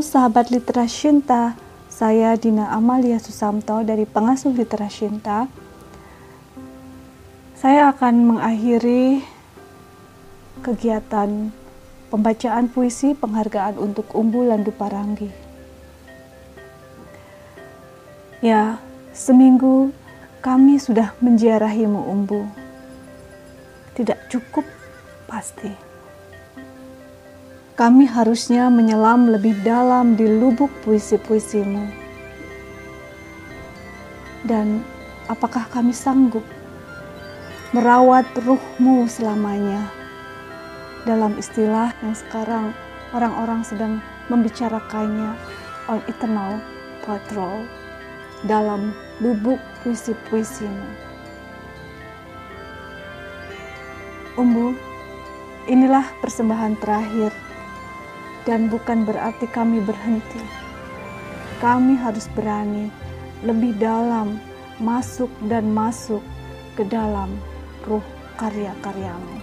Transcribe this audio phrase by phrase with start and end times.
[0.00, 1.52] Sahabat Litera Shinta,
[1.92, 5.44] saya Dina Amalia Susamto dari Pengasuh Litera Shinta.
[7.52, 9.20] Saya akan mengakhiri
[10.64, 11.52] kegiatan
[12.08, 15.28] pembacaan puisi penghargaan untuk Umbu Landu Paranggi.
[18.40, 18.80] Ya,
[19.12, 19.92] seminggu
[20.40, 22.48] kami sudah menziarahimu Umbu.
[23.92, 24.64] Tidak cukup
[25.28, 25.89] pasti
[27.80, 31.88] kami harusnya menyelam lebih dalam di lubuk puisi-puisimu.
[34.44, 34.84] Dan
[35.32, 36.44] apakah kami sanggup
[37.72, 39.88] merawat ruhmu selamanya?
[41.08, 42.76] Dalam istilah yang sekarang
[43.16, 45.32] orang-orang sedang membicarakannya
[45.88, 46.60] on eternal
[47.00, 47.64] patrol
[48.44, 48.92] dalam
[49.24, 50.84] lubuk puisi-puisimu.
[54.36, 54.76] Umbu,
[55.64, 57.32] inilah persembahan terakhir
[58.50, 60.42] dan bukan berarti kami berhenti.
[61.62, 62.90] Kami harus berani
[63.46, 64.42] lebih dalam
[64.82, 66.18] masuk dan masuk
[66.74, 67.30] ke dalam
[67.86, 68.02] ruh
[68.34, 69.38] karya-karyamu.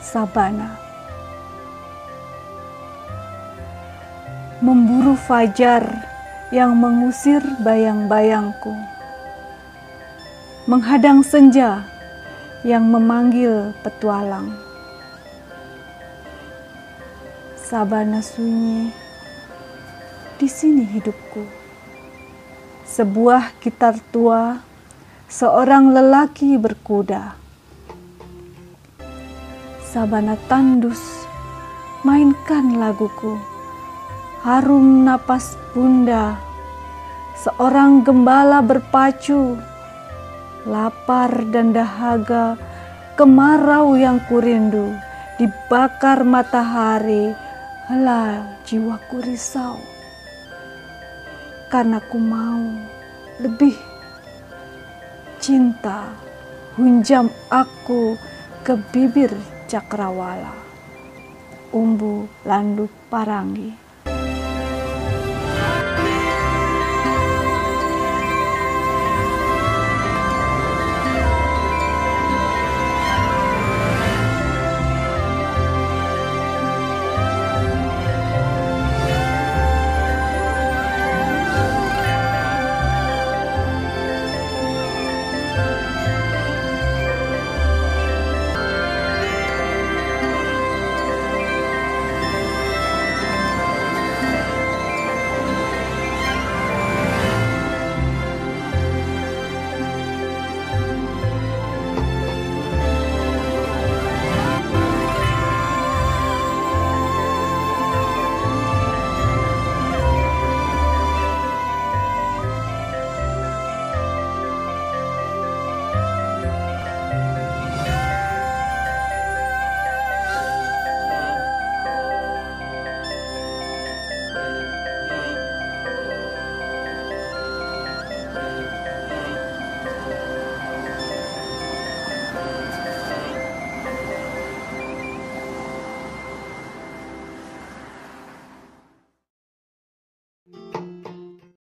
[0.00, 0.87] Sabana
[4.58, 5.86] memburu fajar
[6.50, 8.74] yang mengusir bayang-bayangku,
[10.66, 11.86] menghadang senja
[12.66, 14.50] yang memanggil petualang.
[17.54, 18.90] Sabana sunyi,
[20.42, 21.46] di sini hidupku.
[22.82, 24.58] Sebuah gitar tua,
[25.30, 27.38] seorang lelaki berkuda.
[29.86, 31.28] Sabana tandus,
[32.02, 33.57] mainkan laguku
[34.38, 36.38] harum napas bunda,
[37.42, 39.58] seorang gembala berpacu,
[40.62, 42.54] lapar dan dahaga,
[43.18, 44.94] kemarau yang kurindu,
[45.42, 47.34] dibakar matahari,
[47.90, 49.74] helah jiwaku risau.
[51.66, 52.62] Karena ku mau
[53.42, 53.74] lebih
[55.42, 56.14] cinta,
[56.78, 58.14] hunjam aku
[58.62, 59.34] ke bibir
[59.66, 60.54] cakrawala.
[61.68, 63.87] Umbu Landu Parangi